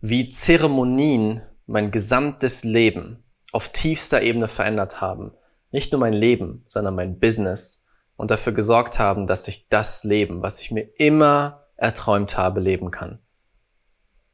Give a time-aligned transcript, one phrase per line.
[0.00, 5.32] wie Zeremonien mein gesamtes Leben auf tiefster Ebene verändert haben.
[5.70, 7.84] Nicht nur mein Leben, sondern mein Business
[8.16, 12.90] und dafür gesorgt haben, dass ich das Leben, was ich mir immer erträumt habe, leben
[12.90, 13.18] kann.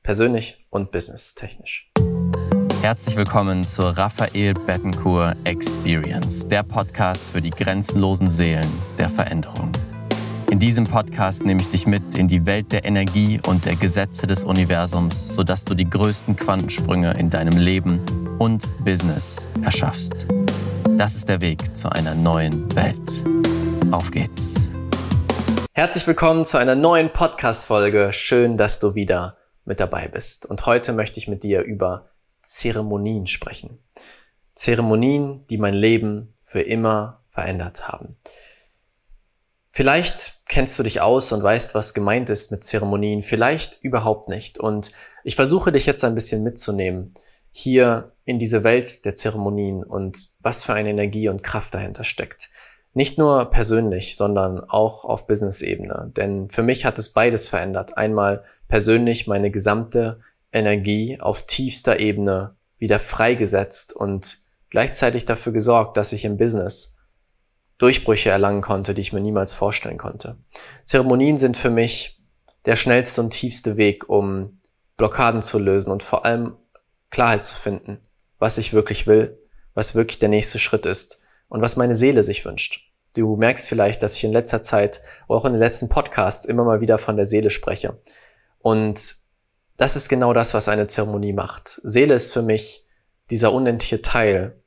[0.02, 1.90] Persönlich und businesstechnisch.
[2.82, 9.72] Herzlich willkommen zur Raphael Bettencourt Experience, der Podcast für die grenzenlosen Seelen der Veränderung.
[10.64, 14.26] In diesem Podcast nehme ich dich mit in die Welt der Energie und der Gesetze
[14.26, 18.00] des Universums, sodass du die größten Quantensprünge in deinem Leben
[18.38, 20.26] und Business erschaffst.
[20.96, 22.96] Das ist der Weg zu einer neuen Welt.
[23.92, 24.70] Auf geht's.
[25.72, 28.14] Herzlich willkommen zu einer neuen Podcast-Folge.
[28.14, 30.46] Schön, dass du wieder mit dabei bist.
[30.46, 32.08] Und heute möchte ich mit dir über
[32.40, 33.80] Zeremonien sprechen.
[34.54, 38.16] Zeremonien, die mein Leben für immer verändert haben.
[39.76, 44.60] Vielleicht kennst du dich aus und weißt, was gemeint ist mit Zeremonien, vielleicht überhaupt nicht.
[44.60, 44.92] Und
[45.24, 47.12] ich versuche dich jetzt ein bisschen mitzunehmen
[47.50, 52.50] hier in diese Welt der Zeremonien und was für eine Energie und Kraft dahinter steckt.
[52.92, 56.12] Nicht nur persönlich, sondern auch auf Business-Ebene.
[56.16, 57.98] Denn für mich hat es beides verändert.
[57.98, 60.20] Einmal persönlich meine gesamte
[60.52, 64.38] Energie auf tiefster Ebene wieder freigesetzt und
[64.70, 67.03] gleichzeitig dafür gesorgt, dass ich im Business
[67.78, 70.36] Durchbrüche erlangen konnte, die ich mir niemals vorstellen konnte.
[70.84, 72.20] Zeremonien sind für mich
[72.66, 74.60] der schnellste und tiefste Weg, um
[74.96, 76.56] Blockaden zu lösen und vor allem
[77.10, 78.00] Klarheit zu finden,
[78.38, 79.38] was ich wirklich will,
[79.74, 82.92] was wirklich der nächste Schritt ist und was meine Seele sich wünscht.
[83.14, 86.80] Du merkst vielleicht, dass ich in letzter Zeit, auch in den letzten Podcasts, immer mal
[86.80, 88.00] wieder von der Seele spreche.
[88.58, 89.16] Und
[89.76, 91.80] das ist genau das, was eine Zeremonie macht.
[91.84, 92.84] Seele ist für mich
[93.30, 94.63] dieser unendliche Teil,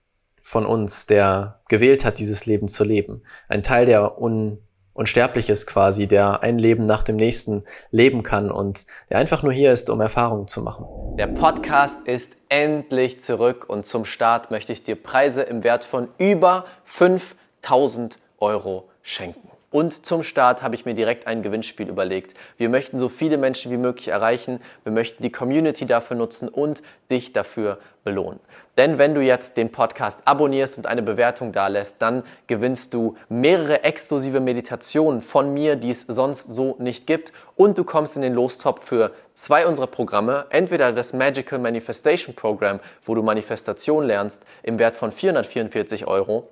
[0.48, 3.22] von uns, der gewählt hat, dieses Leben zu leben.
[3.50, 4.60] Ein Teil, der un
[4.94, 9.52] unsterblich ist quasi, der ein Leben nach dem nächsten leben kann und der einfach nur
[9.52, 10.86] hier ist, um Erfahrungen zu machen.
[11.18, 16.08] Der Podcast ist endlich zurück und zum Start möchte ich dir Preise im Wert von
[16.18, 19.47] über 5000 Euro schenken.
[19.70, 22.36] Und zum Start habe ich mir direkt ein Gewinnspiel überlegt.
[22.56, 24.62] Wir möchten so viele Menschen wie möglich erreichen.
[24.84, 28.40] Wir möchten die Community dafür nutzen und dich dafür belohnen.
[28.78, 33.84] Denn wenn du jetzt den Podcast abonnierst und eine Bewertung dalässt, dann gewinnst du mehrere
[33.84, 37.34] exklusive Meditationen von mir, die es sonst so nicht gibt.
[37.58, 40.46] Und du kommst in den Lostop für zwei unserer Programme.
[40.50, 46.48] Entweder das Magical Manifestation Program, wo du Manifestation lernst, im Wert von 444 Euro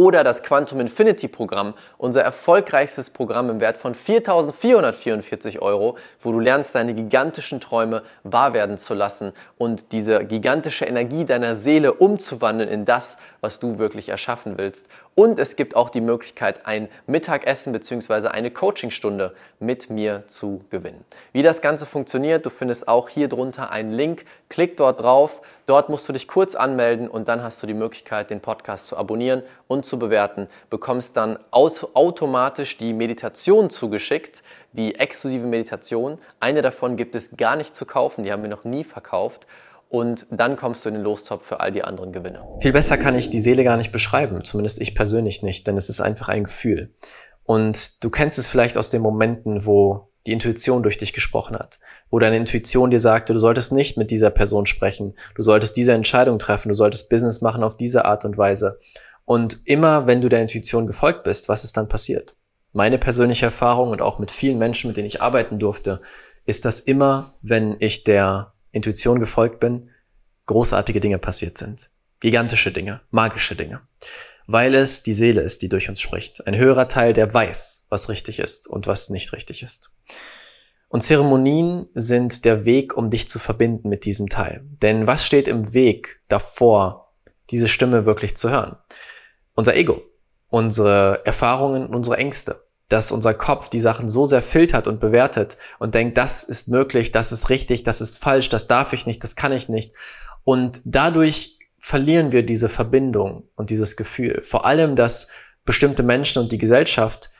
[0.00, 6.40] oder das Quantum Infinity Programm, unser erfolgreichstes Programm im Wert von 4.444 Euro, wo du
[6.40, 12.70] lernst, deine gigantischen Träume wahr werden zu lassen und diese gigantische Energie deiner Seele umzuwandeln
[12.70, 14.86] in das, was du wirklich erschaffen willst.
[15.14, 18.28] Und es gibt auch die Möglichkeit, ein Mittagessen bzw.
[18.28, 21.04] eine Coachingstunde mit mir zu gewinnen.
[21.32, 24.24] Wie das Ganze funktioniert, du findest auch hier drunter einen Link.
[24.48, 25.42] Klick dort drauf.
[25.66, 28.96] Dort musst du dich kurz anmelden und dann hast du die Möglichkeit, den Podcast zu
[28.96, 30.48] abonnieren und zu bewerten.
[30.68, 34.42] Bekommst dann automatisch die Meditation zugeschickt,
[34.72, 36.18] die exklusive Meditation.
[36.40, 39.46] Eine davon gibt es gar nicht zu kaufen, die haben wir noch nie verkauft
[39.88, 42.42] und dann kommst du in den Lostopf für all die anderen Gewinne.
[42.60, 45.88] Viel besser kann ich die Seele gar nicht beschreiben, zumindest ich persönlich nicht, denn es
[45.88, 46.92] ist einfach ein Gefühl.
[47.44, 51.78] Und du kennst es vielleicht aus den Momenten, wo die Intuition durch dich gesprochen hat,
[52.10, 55.92] wo deine Intuition dir sagte, du solltest nicht mit dieser Person sprechen, du solltest diese
[55.92, 58.80] Entscheidung treffen, du solltest Business machen auf diese Art und Weise.
[59.30, 62.34] Und immer, wenn du der Intuition gefolgt bist, was ist dann passiert?
[62.72, 66.00] Meine persönliche Erfahrung und auch mit vielen Menschen, mit denen ich arbeiten durfte,
[66.46, 69.90] ist, dass immer, wenn ich der Intuition gefolgt bin,
[70.46, 71.90] großartige Dinge passiert sind.
[72.18, 73.82] Gigantische Dinge, magische Dinge.
[74.48, 76.44] Weil es die Seele ist, die durch uns spricht.
[76.48, 79.90] Ein höherer Teil, der weiß, was richtig ist und was nicht richtig ist.
[80.88, 84.66] Und Zeremonien sind der Weg, um dich zu verbinden mit diesem Teil.
[84.82, 87.14] Denn was steht im Weg davor,
[87.50, 88.76] diese Stimme wirklich zu hören?
[89.60, 90.02] Unser Ego,
[90.48, 95.94] unsere Erfahrungen, unsere Ängste dass unser Kopf die Sachen so sehr filtert und bewertet und
[95.94, 99.36] denkt, das ist möglich, das ist richtig, das ist falsch, das darf ich nicht, das
[99.36, 99.94] kann ich nicht.
[100.42, 104.42] Und dadurch verlieren wir diese Verbindung und dieses Gefühl.
[104.42, 105.28] Vor allem, dass
[105.64, 107.30] bestimmte Menschen und die Gesellschaft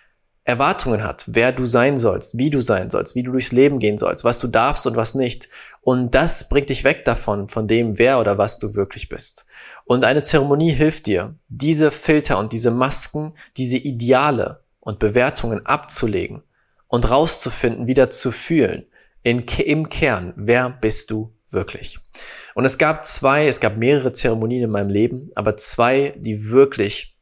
[0.51, 3.97] Erwartungen hat, wer du sein sollst, wie du sein sollst, wie du durchs Leben gehen
[3.97, 5.49] sollst, was du darfst und was nicht.
[5.81, 9.47] Und das bringt dich weg davon, von dem, wer oder was du wirklich bist.
[9.85, 16.43] Und eine Zeremonie hilft dir, diese Filter und diese Masken, diese Ideale und Bewertungen abzulegen
[16.89, 18.87] und rauszufinden, wieder zu fühlen,
[19.23, 21.99] in, im Kern, wer bist du wirklich?
[22.55, 27.17] Und es gab zwei, es gab mehrere Zeremonien in meinem Leben, aber zwei, die wirklich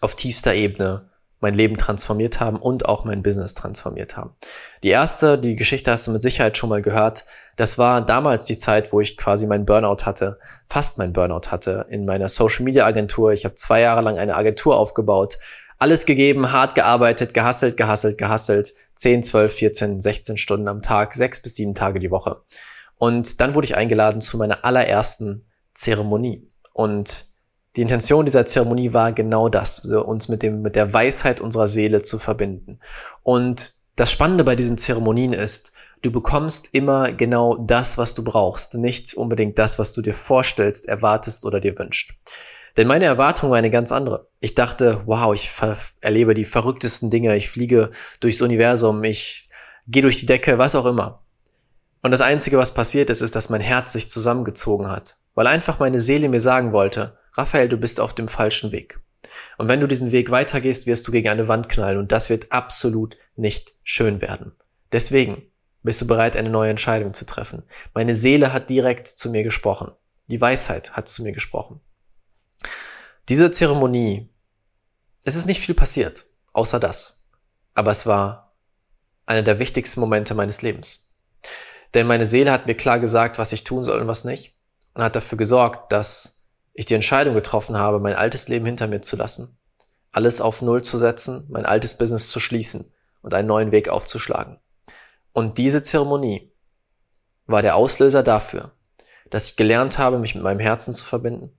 [0.00, 1.10] auf tiefster Ebene
[1.40, 4.34] mein Leben transformiert haben und auch mein Business transformiert haben.
[4.82, 7.24] Die erste, die Geschichte hast du mit Sicherheit schon mal gehört.
[7.56, 10.38] Das war damals die Zeit, wo ich quasi mein Burnout hatte,
[10.68, 13.32] fast mein Burnout hatte in meiner Social Media Agentur.
[13.32, 15.38] Ich habe zwei Jahre lang eine Agentur aufgebaut,
[15.78, 18.72] alles gegeben, hart gearbeitet, gehasselt, gehasselt, gehasselt.
[18.94, 22.40] 10, 12, 14, 16 Stunden am Tag, sechs bis sieben Tage die Woche.
[22.96, 25.44] Und dann wurde ich eingeladen zu meiner allerersten
[25.74, 26.50] Zeremonie.
[26.72, 27.26] Und
[27.76, 32.02] die Intention dieser Zeremonie war genau das, uns mit dem, mit der Weisheit unserer Seele
[32.02, 32.80] zu verbinden.
[33.22, 38.74] Und das Spannende bei diesen Zeremonien ist, du bekommst immer genau das, was du brauchst,
[38.74, 42.14] nicht unbedingt das, was du dir vorstellst, erwartest oder dir wünscht.
[42.78, 44.28] Denn meine Erwartung war eine ganz andere.
[44.40, 45.50] Ich dachte, wow, ich
[46.00, 47.90] erlebe die verrücktesten Dinge, ich fliege
[48.20, 49.48] durchs Universum, ich
[49.86, 51.22] gehe durch die Decke, was auch immer.
[52.02, 55.78] Und das Einzige, was passiert ist, ist, dass mein Herz sich zusammengezogen hat, weil einfach
[55.78, 58.98] meine Seele mir sagen wollte, Raphael, du bist auf dem falschen Weg.
[59.58, 62.52] Und wenn du diesen Weg weitergehst, wirst du gegen eine Wand knallen und das wird
[62.52, 64.52] absolut nicht schön werden.
[64.92, 65.50] Deswegen
[65.82, 67.62] bist du bereit, eine neue Entscheidung zu treffen.
[67.94, 69.92] Meine Seele hat direkt zu mir gesprochen.
[70.28, 71.80] Die Weisheit hat zu mir gesprochen.
[73.28, 74.28] Diese Zeremonie,
[75.24, 77.28] es ist nicht viel passiert, außer das.
[77.74, 78.56] Aber es war
[79.26, 81.14] einer der wichtigsten Momente meines Lebens.
[81.94, 84.54] Denn meine Seele hat mir klar gesagt, was ich tun soll und was nicht.
[84.94, 86.35] Und hat dafür gesorgt, dass
[86.76, 89.58] ich die Entscheidung getroffen habe, mein altes Leben hinter mir zu lassen,
[90.12, 92.92] alles auf Null zu setzen, mein altes Business zu schließen
[93.22, 94.60] und einen neuen Weg aufzuschlagen.
[95.32, 96.52] Und diese Zeremonie
[97.46, 98.72] war der Auslöser dafür,
[99.30, 101.58] dass ich gelernt habe, mich mit meinem Herzen zu verbinden,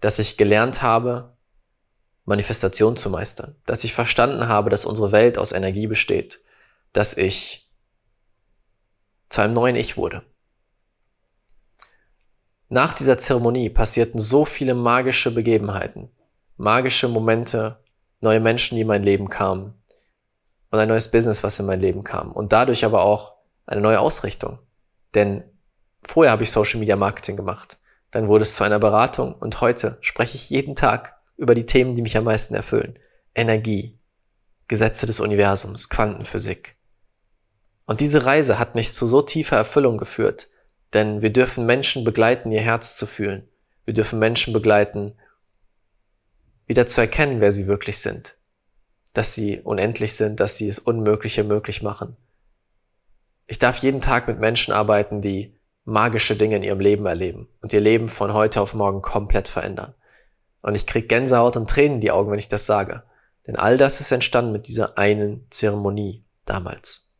[0.00, 1.36] dass ich gelernt habe,
[2.24, 6.40] Manifestation zu meistern, dass ich verstanden habe, dass unsere Welt aus Energie besteht,
[6.92, 7.72] dass ich
[9.28, 10.24] zu einem neuen Ich wurde.
[12.72, 16.08] Nach dieser Zeremonie passierten so viele magische Begebenheiten,
[16.56, 17.84] magische Momente,
[18.22, 19.74] neue Menschen, die in mein Leben kamen
[20.70, 23.34] und ein neues Business, was in mein Leben kam und dadurch aber auch
[23.66, 24.58] eine neue Ausrichtung.
[25.12, 25.44] Denn
[26.02, 27.76] vorher habe ich Social Media Marketing gemacht,
[28.10, 31.94] dann wurde es zu einer Beratung und heute spreche ich jeden Tag über die Themen,
[31.94, 32.98] die mich am meisten erfüllen.
[33.34, 34.00] Energie,
[34.68, 36.78] Gesetze des Universums, Quantenphysik.
[37.84, 40.48] Und diese Reise hat mich zu so tiefer Erfüllung geführt,
[40.94, 43.48] denn wir dürfen Menschen begleiten, ihr Herz zu fühlen.
[43.84, 45.14] Wir dürfen Menschen begleiten,
[46.66, 48.36] wieder zu erkennen, wer sie wirklich sind.
[49.12, 52.16] Dass sie unendlich sind, dass sie es Unmögliche möglich machen.
[53.46, 55.54] Ich darf jeden Tag mit Menschen arbeiten, die
[55.84, 59.94] magische Dinge in ihrem Leben erleben und ihr Leben von heute auf morgen komplett verändern.
[60.62, 63.02] Und ich krieg Gänsehaut und Tränen in die Augen, wenn ich das sage.
[63.46, 67.11] Denn all das ist entstanden mit dieser einen Zeremonie damals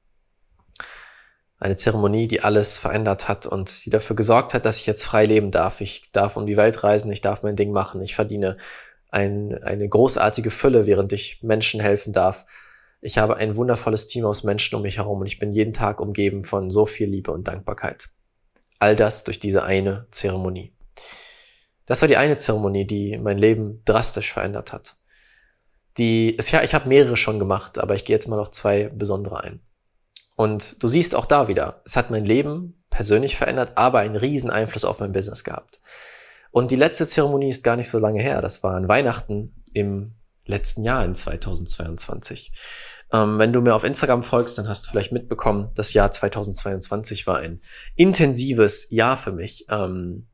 [1.62, 5.26] eine Zeremonie, die alles verändert hat und die dafür gesorgt hat, dass ich jetzt frei
[5.26, 5.81] leben darf.
[5.81, 8.56] Ich darf um die Welt reisen, ich darf mein Ding machen, ich verdiene
[9.11, 12.47] ein, eine großartige Fülle, während ich Menschen helfen darf.
[13.00, 16.00] Ich habe ein wundervolles Team aus Menschen um mich herum und ich bin jeden Tag
[16.00, 18.09] umgeben von so viel Liebe und Dankbarkeit.
[18.81, 20.73] All das durch diese eine Zeremonie.
[21.87, 24.97] Das war die eine Zeremonie, die mein Leben drastisch verändert hat.
[25.97, 29.44] Die, ja, ich habe mehrere schon gemacht, aber ich gehe jetzt mal auf zwei besondere
[29.44, 29.61] ein.
[30.37, 34.50] Und du siehst auch da wieder, es hat mein Leben persönlich verändert, aber einen riesen
[34.50, 35.81] Einfluss auf mein Business gehabt.
[36.50, 38.43] Und die letzte Zeremonie ist gar nicht so lange her.
[38.43, 40.14] Das war an Weihnachten im
[40.46, 42.52] letzten Jahr in 2022.
[43.12, 47.26] Ähm, wenn du mir auf Instagram folgst, dann hast du vielleicht mitbekommen, das Jahr 2022
[47.26, 47.61] war ein
[47.96, 50.28] intensives Jahr für mich, ähm,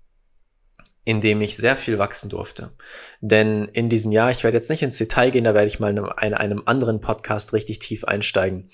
[1.04, 2.72] in dem ich sehr viel wachsen durfte.
[3.20, 5.90] Denn in diesem Jahr, ich werde jetzt nicht ins Detail gehen, da werde ich mal
[5.90, 8.70] in einem, in einem anderen Podcast richtig tief einsteigen.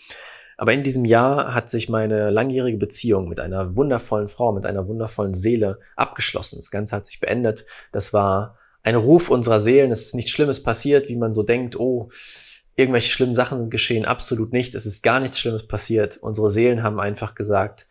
[0.56, 4.86] Aber in diesem Jahr hat sich meine langjährige Beziehung mit einer wundervollen Frau, mit einer
[4.86, 6.56] wundervollen Seele abgeschlossen.
[6.58, 7.64] Das Ganze hat sich beendet.
[7.92, 9.90] Das war ein Ruf unserer Seelen.
[9.90, 12.10] Es ist nichts Schlimmes passiert, wie man so denkt, oh,
[12.76, 14.04] irgendwelche schlimmen Sachen sind geschehen.
[14.04, 14.74] Absolut nicht.
[14.74, 16.16] Es ist gar nichts Schlimmes passiert.
[16.18, 17.86] Unsere Seelen haben einfach gesagt,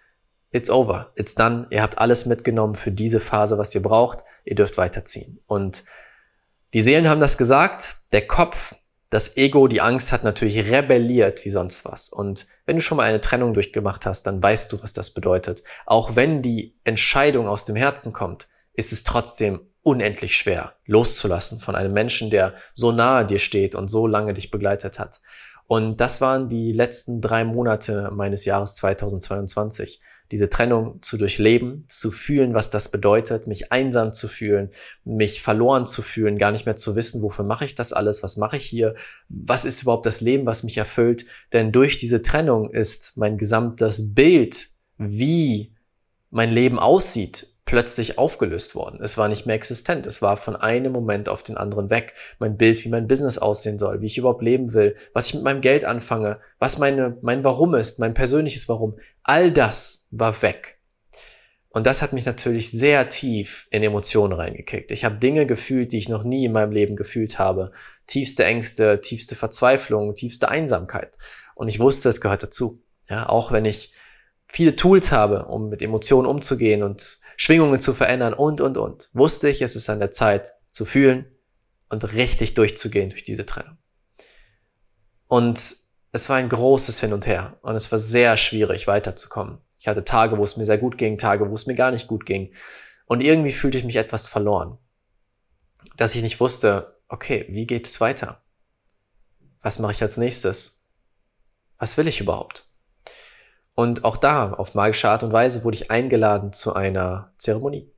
[0.51, 1.67] it's over, it's done.
[1.69, 4.19] Ihr habt alles mitgenommen für diese Phase, was ihr braucht.
[4.45, 5.39] Ihr dürft weiterziehen.
[5.47, 5.83] Und
[6.73, 7.97] die Seelen haben das gesagt.
[8.11, 8.75] Der Kopf
[9.13, 12.09] das Ego, die Angst hat natürlich rebelliert wie sonst was.
[12.09, 15.63] Und wenn du schon mal eine Trennung durchgemacht hast, dann weißt du, was das bedeutet.
[15.85, 21.75] Auch wenn die Entscheidung aus dem Herzen kommt, ist es trotzdem unendlich schwer, loszulassen von
[21.75, 25.19] einem Menschen, der so nahe dir steht und so lange dich begleitet hat.
[25.67, 29.99] Und das waren die letzten drei Monate meines Jahres 2022
[30.31, 34.69] diese Trennung zu durchleben, zu fühlen, was das bedeutet, mich einsam zu fühlen,
[35.03, 38.37] mich verloren zu fühlen, gar nicht mehr zu wissen, wofür mache ich das alles, was
[38.37, 38.95] mache ich hier,
[39.29, 41.25] was ist überhaupt das Leben, was mich erfüllt.
[41.51, 45.73] Denn durch diese Trennung ist mein gesamtes Bild, wie
[46.29, 48.99] mein Leben aussieht, plötzlich aufgelöst worden.
[49.01, 50.05] Es war nicht mehr existent.
[50.05, 52.13] Es war von einem Moment auf den anderen weg.
[52.39, 55.43] Mein Bild, wie mein Business aussehen soll, wie ich überhaupt leben will, was ich mit
[55.43, 58.97] meinem Geld anfange, was meine, mein Warum ist, mein persönliches Warum.
[59.23, 60.79] All das war weg.
[61.69, 64.91] Und das hat mich natürlich sehr tief in Emotionen reingekickt.
[64.91, 67.71] Ich habe Dinge gefühlt, die ich noch nie in meinem Leben gefühlt habe.
[68.05, 71.17] Tiefste Ängste, tiefste Verzweiflung, tiefste Einsamkeit.
[71.55, 72.83] Und ich wusste, es gehört dazu.
[73.09, 73.91] Ja, auch wenn ich
[74.45, 79.49] viele Tools habe, um mit Emotionen umzugehen und Schwingungen zu verändern und, und, und, wusste
[79.49, 81.25] ich, es ist an der Zeit zu fühlen
[81.89, 83.77] und richtig durchzugehen durch diese Trennung.
[85.27, 85.75] Und
[86.11, 89.59] es war ein großes Hin und Her und es war sehr schwierig weiterzukommen.
[89.79, 92.07] Ich hatte Tage, wo es mir sehr gut ging, Tage, wo es mir gar nicht
[92.07, 92.53] gut ging.
[93.05, 94.77] Und irgendwie fühlte ich mich etwas verloren.
[95.97, 98.43] Dass ich nicht wusste, okay, wie geht es weiter?
[99.61, 100.87] Was mache ich als nächstes?
[101.77, 102.72] Was will ich überhaupt?
[103.75, 107.91] Und auch da, auf magische Art und Weise, wurde ich eingeladen zu einer Zeremonie.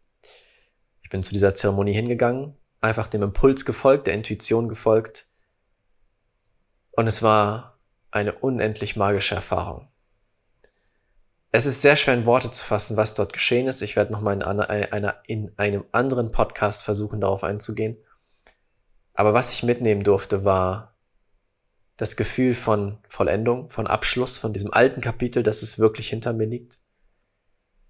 [1.01, 5.27] Ich bin zu dieser Zeremonie hingegangen, einfach dem Impuls gefolgt, der Intuition gefolgt.
[6.91, 7.77] Und es war
[8.09, 9.89] eine unendlich magische Erfahrung.
[11.51, 13.81] Es ist sehr schwer in Worte zu fassen, was dort geschehen ist.
[13.81, 14.35] Ich werde nochmal
[15.27, 17.97] in, einem anderen Podcast versuchen, darauf einzugehen.
[19.13, 20.94] Aber was ich mitnehmen durfte, war
[21.97, 26.45] das Gefühl von Vollendung, von Abschluss, von diesem alten Kapitel, dass es wirklich hinter mir
[26.45, 26.77] liegt.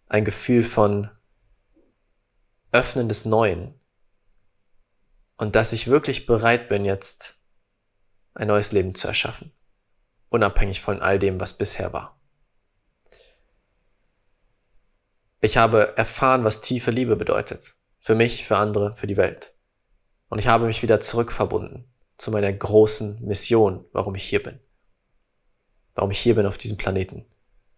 [0.08, 1.10] Ein Gefühl von
[2.72, 3.80] Öffnen des Neuen.
[5.38, 7.44] Und dass ich wirklich bereit bin, jetzt
[8.36, 9.52] ein neues Leben zu erschaffen.
[10.30, 12.20] Unabhängig von all dem, was bisher war.
[15.42, 17.76] Ich habe erfahren, was tiefe Liebe bedeutet.
[18.00, 19.54] Für mich, für andere, für die Welt.
[20.30, 24.60] Und ich habe mich wieder zurückverbunden zu meiner großen Mission, warum ich hier bin.
[25.94, 27.26] Warum ich hier bin auf diesem Planeten.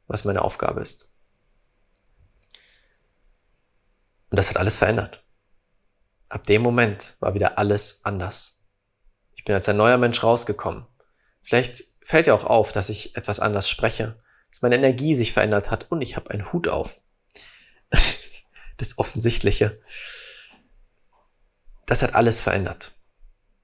[0.08, 1.14] Was meine Aufgabe ist.
[4.30, 5.24] Und das hat alles verändert.
[6.30, 8.68] Ab dem Moment war wieder alles anders.
[9.34, 10.86] Ich bin als ein neuer Mensch rausgekommen.
[11.42, 15.72] Vielleicht fällt ja auch auf, dass ich etwas anders spreche, dass meine Energie sich verändert
[15.72, 17.00] hat und ich habe einen Hut auf.
[18.78, 19.82] das Offensichtliche.
[21.86, 22.97] Das hat alles verändert.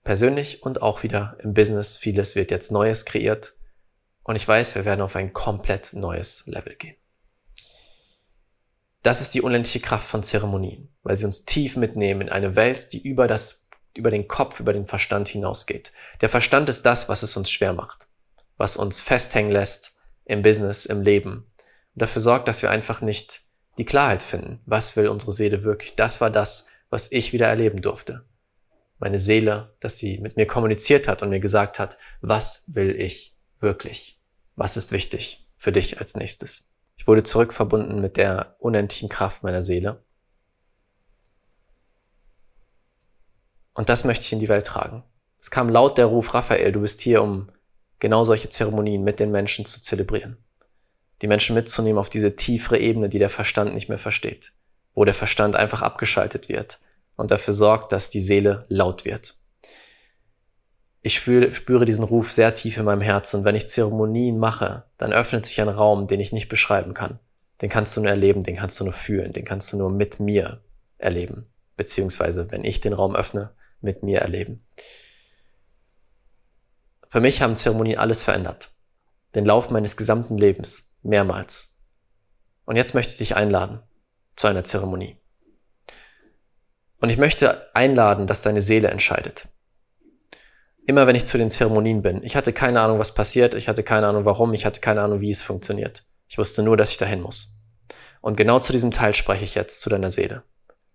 [0.04, 1.96] Persönlich und auch wieder im Business.
[1.96, 3.54] Vieles wird jetzt Neues kreiert.
[4.24, 6.96] Und ich weiß, wir werden auf ein komplett neues Level gehen.
[9.02, 12.94] Das ist die unendliche Kraft von Zeremonien, weil sie uns tief mitnehmen in eine Welt,
[12.94, 15.92] die über das, über den Kopf, über den Verstand hinausgeht.
[16.22, 18.08] Der Verstand ist das, was es uns schwer macht,
[18.56, 21.52] was uns festhängen lässt im Business, im Leben
[21.94, 23.42] und dafür sorgt, dass wir einfach nicht
[23.78, 24.62] die Klarheit finden.
[24.66, 25.96] Was will unsere Seele wirklich?
[25.96, 28.26] Das war das, was ich wieder erleben durfte.
[29.04, 33.36] Meine Seele, dass sie mit mir kommuniziert hat und mir gesagt hat, was will ich
[33.60, 34.18] wirklich?
[34.56, 36.78] Was ist wichtig für dich als nächstes?
[36.96, 40.06] Ich wurde zurückverbunden mit der unendlichen Kraft meiner Seele.
[43.74, 45.04] Und das möchte ich in die Welt tragen.
[45.42, 47.52] Es kam laut der Ruf, Raphael, du bist hier, um
[48.00, 50.38] genau solche Zeremonien mit den Menschen zu zelebrieren
[51.22, 54.52] die Menschen mitzunehmen auf diese tiefere Ebene, die der Verstand nicht mehr versteht,
[54.94, 56.80] wo der Verstand einfach abgeschaltet wird
[57.15, 59.36] und dafür sorgt, dass die Seele laut wird.
[61.01, 65.12] Ich spüre, diesen Ruf sehr tief in meinem Herzen und wenn ich Zeremonien mache, dann
[65.12, 67.20] öffnet sich ein Raum, den ich nicht beschreiben kann.
[67.62, 70.20] Den kannst du nur erleben, den kannst du nur fühlen, den kannst du nur mit
[70.20, 70.63] mir
[70.98, 74.65] erleben, beziehungsweise wenn ich den Raum öffne, mit mir erleben.
[77.10, 78.72] Für mich haben Zeremonien alles verändert.
[79.36, 81.82] Den Lauf meines gesamten Lebens mehrmals.
[82.65, 83.82] Und jetzt möchte ich dich einladen
[84.36, 85.17] zu einer Zeremonie.
[87.04, 89.50] Und ich möchte einladen, dass deine Seele entscheidet.
[90.86, 93.84] Immer wenn ich zu den Zeremonien bin, ich hatte keine Ahnung, was passiert, ich hatte
[93.84, 96.06] keine Ahnung, warum, ich hatte keine Ahnung, wie es funktioniert.
[96.30, 97.62] Ich wusste nur, dass ich dahin muss.
[98.22, 100.44] Und genau zu diesem Teil spreche ich jetzt zu deiner Seele.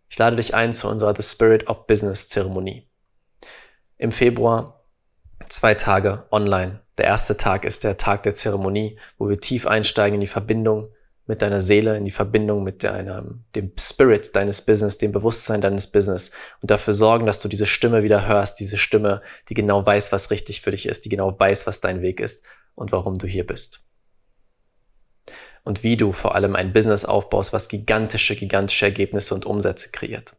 [0.08, 2.88] Ich lade dich ein zu unserer The Spirit of Business Zeremonie.
[3.98, 4.86] Im Februar
[5.46, 10.14] zwei Tage online der erste Tag ist der Tag der Zeremonie, wo wir tief einsteigen
[10.14, 10.88] in die Verbindung
[11.28, 13.22] mit deiner Seele, in die Verbindung mit deiner,
[13.54, 16.30] dem Spirit deines Business, dem Bewusstsein deines Business
[16.62, 20.30] und dafür sorgen, dass du diese Stimme wieder hörst, diese Stimme, die genau weiß, was
[20.30, 23.46] richtig für dich ist, die genau weiß, was dein Weg ist und warum du hier
[23.46, 23.80] bist.
[25.64, 30.32] Und wie du vor allem ein Business aufbaust, was gigantische, gigantische Ergebnisse und Umsätze kreiert.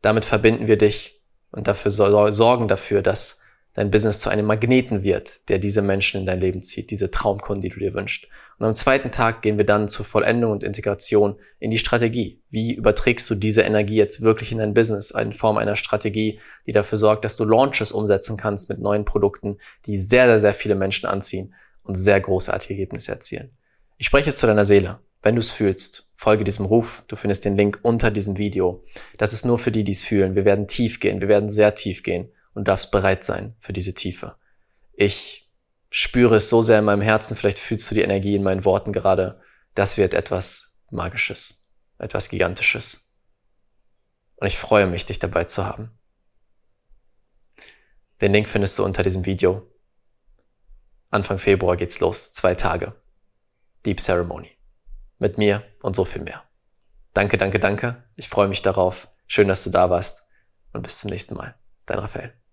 [0.00, 3.42] Damit verbinden wir dich und dafür sorgen dafür, dass
[3.74, 7.60] dein Business zu einem Magneten wird, der diese Menschen in dein Leben zieht, diese Traumkunden,
[7.60, 8.26] die du dir wünschst.
[8.58, 12.42] Und am zweiten Tag gehen wir dann zur Vollendung und Integration in die Strategie.
[12.50, 16.72] Wie überträgst du diese Energie jetzt wirklich in dein Business in Form einer Strategie, die
[16.72, 20.76] dafür sorgt, dass du Launches umsetzen kannst mit neuen Produkten, die sehr, sehr, sehr viele
[20.76, 23.50] Menschen anziehen und sehr großartige Ergebnisse erzielen.
[23.98, 25.00] Ich spreche jetzt zu deiner Seele.
[25.22, 27.02] wenn du es fühlst, folge diesem Ruf.
[27.08, 28.84] Du findest den Link unter diesem Video.
[29.16, 30.34] Das ist nur für die, die es fühlen.
[30.34, 31.22] Wir werden tief gehen.
[31.22, 34.36] Wir werden sehr tief gehen und darfst bereit sein für diese Tiefe.
[34.92, 35.43] Ich
[35.96, 37.36] spüre es so sehr in meinem Herzen.
[37.36, 39.40] Vielleicht fühlst du die Energie in meinen Worten gerade.
[39.74, 43.16] Das wird etwas Magisches, etwas Gigantisches.
[44.34, 45.96] Und ich freue mich, dich dabei zu haben.
[48.20, 49.70] Den Link findest du unter diesem Video.
[51.10, 52.32] Anfang Februar geht's los.
[52.32, 53.00] Zwei Tage.
[53.86, 54.50] Deep Ceremony
[55.20, 56.42] mit mir und so viel mehr.
[57.12, 58.02] Danke, danke, danke.
[58.16, 59.08] Ich freue mich darauf.
[59.28, 60.24] Schön, dass du da warst
[60.72, 61.54] und bis zum nächsten Mal.
[61.86, 62.34] Dein Raphael.